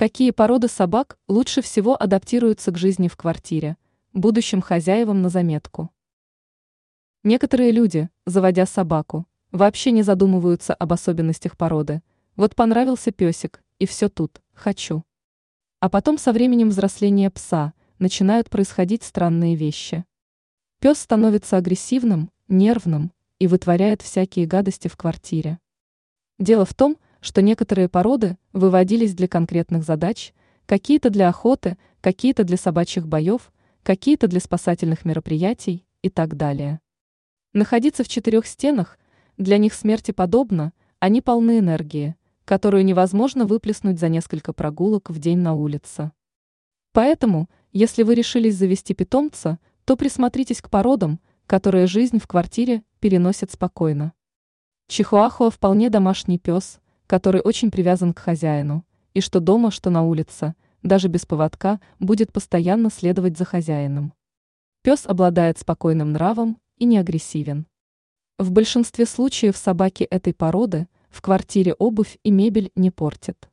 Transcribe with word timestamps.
Какие 0.00 0.30
породы 0.30 0.66
собак 0.68 1.18
лучше 1.28 1.60
всего 1.60 1.94
адаптируются 2.02 2.72
к 2.72 2.78
жизни 2.78 3.06
в 3.06 3.18
квартире, 3.18 3.76
будущим 4.14 4.62
хозяевам 4.62 5.20
на 5.20 5.28
заметку? 5.28 5.90
Некоторые 7.22 7.70
люди, 7.70 8.08
заводя 8.24 8.64
собаку, 8.64 9.26
вообще 9.52 9.90
не 9.90 10.02
задумываются 10.02 10.72
об 10.72 10.94
особенностях 10.94 11.54
породы. 11.54 12.00
Вот 12.34 12.56
понравился 12.56 13.10
песик, 13.10 13.62
и 13.78 13.84
все 13.84 14.08
тут, 14.08 14.40
хочу. 14.54 15.04
А 15.80 15.90
потом 15.90 16.16
со 16.16 16.32
временем 16.32 16.70
взросления 16.70 17.30
пса 17.30 17.74
начинают 17.98 18.48
происходить 18.48 19.02
странные 19.02 19.54
вещи. 19.54 20.06
Пес 20.78 20.98
становится 20.98 21.58
агрессивным, 21.58 22.30
нервным 22.48 23.12
и 23.38 23.46
вытворяет 23.46 24.00
всякие 24.00 24.46
гадости 24.46 24.88
в 24.88 24.96
квартире. 24.96 25.58
Дело 26.38 26.64
в 26.64 26.72
том, 26.72 26.94
что 26.94 27.09
некоторые 27.42 27.88
породы 27.88 28.38
выводились 28.52 29.14
для 29.14 29.28
конкретных 29.28 29.84
задач, 29.84 30.32
какие-то 30.66 31.10
для 31.10 31.28
охоты, 31.28 31.76
какие-то 32.00 32.44
для 32.44 32.56
собачьих 32.56 33.06
боев, 33.06 33.52
какие-то 33.82 34.26
для 34.26 34.40
спасательных 34.40 35.04
мероприятий 35.04 35.84
и 36.02 36.08
так 36.08 36.36
далее. 36.36 36.80
Находиться 37.52 38.04
в 38.04 38.08
четырех 38.08 38.46
стенах 38.46 38.98
для 39.36 39.58
них 39.58 39.74
смерти 39.74 40.12
подобно, 40.12 40.72
они 40.98 41.20
полны 41.20 41.58
энергии, 41.58 42.16
которую 42.44 42.84
невозможно 42.84 43.44
выплеснуть 43.44 43.98
за 43.98 44.08
несколько 44.08 44.52
прогулок 44.52 45.10
в 45.10 45.18
день 45.18 45.38
на 45.38 45.54
улице. 45.54 46.12
Поэтому, 46.92 47.48
если 47.72 48.02
вы 48.02 48.14
решились 48.14 48.56
завести 48.56 48.94
питомца, 48.94 49.58
то 49.84 49.96
присмотритесь 49.96 50.62
к 50.62 50.70
породам, 50.70 51.20
которые 51.46 51.86
жизнь 51.86 52.18
в 52.18 52.26
квартире 52.26 52.82
переносят 52.98 53.50
спокойно. 53.50 54.12
Чихуахуа 54.88 55.50
вполне 55.50 55.90
домашний 55.90 56.38
пес– 56.38 56.80
который 57.10 57.40
очень 57.40 57.72
привязан 57.72 58.14
к 58.14 58.20
хозяину, 58.20 58.84
и 59.14 59.20
что 59.20 59.40
дома, 59.40 59.72
что 59.72 59.90
на 59.90 60.04
улице, 60.04 60.54
даже 60.84 61.08
без 61.08 61.26
поводка, 61.26 61.80
будет 61.98 62.32
постоянно 62.32 62.88
следовать 62.88 63.36
за 63.36 63.44
хозяином. 63.44 64.12
Пес 64.82 65.06
обладает 65.06 65.58
спокойным 65.58 66.12
нравом 66.12 66.56
и 66.76 66.84
не 66.84 66.98
агрессивен. 66.98 67.66
В 68.38 68.52
большинстве 68.52 69.06
случаев 69.06 69.56
собаки 69.56 70.04
этой 70.04 70.32
породы 70.32 70.86
в 71.08 71.20
квартире 71.20 71.74
обувь 71.74 72.16
и 72.22 72.30
мебель 72.30 72.70
не 72.76 72.92
портят. 72.92 73.50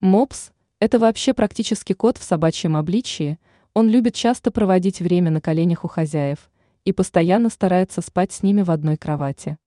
Мопс– 0.00 0.52
это 0.78 1.00
вообще 1.00 1.34
практически 1.34 1.94
кот 1.94 2.16
в 2.16 2.22
собачьем 2.22 2.76
обличии, 2.76 3.40
он 3.74 3.88
любит 3.88 4.14
часто 4.14 4.52
проводить 4.52 5.00
время 5.00 5.32
на 5.32 5.40
коленях 5.40 5.84
у 5.84 5.88
хозяев 5.88 6.48
и 6.84 6.92
постоянно 6.92 7.48
старается 7.50 8.02
спать 8.02 8.30
с 8.30 8.44
ними 8.44 8.62
в 8.62 8.70
одной 8.70 8.96
кровати. 8.96 9.58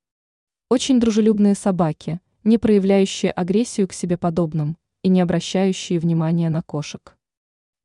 Очень 0.69 1.01
дружелюбные 1.01 1.55
собаки– 1.55 2.21
не 2.47 2.57
проявляющие 2.57 3.29
агрессию 3.29 3.89
к 3.89 3.93
себе 3.93 4.17
подобным 4.17 4.77
и 5.03 5.09
не 5.09 5.19
обращающие 5.19 5.99
внимания 5.99 6.49
на 6.49 6.61
кошек. 6.61 7.17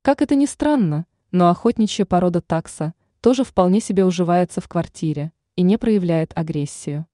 Как 0.03 0.23
это 0.23 0.37
ни 0.37 0.47
странно, 0.47 1.07
но 1.33 1.49
охотничья 1.49 2.05
порода 2.05 2.41
такса 2.41 2.95
тоже 3.21 3.43
вполне 3.43 3.81
себе 3.81 4.05
уживается 4.05 4.61
в 4.61 4.69
квартире 4.69 5.33
и 5.57 5.63
не 5.63 5.79
проявляет 5.79 6.31
агрессию. 6.37 7.07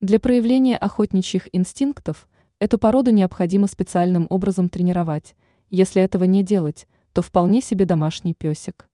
Для 0.00 0.18
проявления 0.18 0.78
охотничьих 0.78 1.54
инстинктов 1.54 2.26
эту 2.58 2.78
породу 2.78 3.10
необходимо 3.10 3.66
специальным 3.66 4.26
образом 4.30 4.70
тренировать, 4.70 5.36
если 5.68 6.00
этого 6.00 6.24
не 6.24 6.42
делать, 6.42 6.88
то 7.12 7.20
вполне 7.20 7.60
себе 7.60 7.84
домашний 7.84 8.32
песик. 8.32 8.88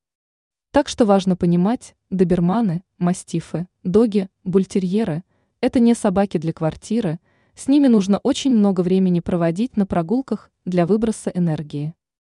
Так 0.73 0.89
что 0.89 1.07
важно 1.07 1.37
понимать, 1.37 1.95
доберманы, 2.11 2.83
мастифы, 2.99 3.69
доги, 3.85 4.29
бультерьеры– 4.43 5.23
это 5.61 5.79
не 5.79 5.95
собаки 5.95 6.39
для 6.39 6.53
квартиры– 6.53 7.21
с 7.57 7.69
ними 7.69 7.89
нужно 7.89 8.19
очень 8.19 8.55
много 8.55 8.83
времени 8.83 9.21
проводить 9.21 9.77
на 9.77 9.87
прогулках 9.87 10.51
для 10.67 10.87
выброса 10.87 11.31
энергии. 11.31 11.95